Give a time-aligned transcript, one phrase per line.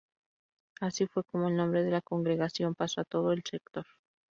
[0.79, 3.85] Así fue como el nombre de la congregación pasó a todo el sector.